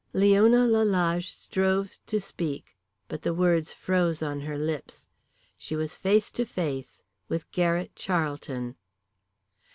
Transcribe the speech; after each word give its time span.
Leona 0.13 0.65
Lalage 0.65 1.29
strove 1.31 1.99
to 2.07 2.19
speak, 2.19 2.75
but 3.07 3.21
the 3.21 3.35
words 3.35 3.71
froze 3.71 4.23
on 4.23 4.39
her 4.41 4.57
lips. 4.57 5.07
She 5.59 5.75
was 5.75 5.95
face 5.95 6.31
to 6.31 6.43
face 6.43 7.03
with 7.29 7.51
Garrett 7.51 7.95
Charlton! 7.95 8.77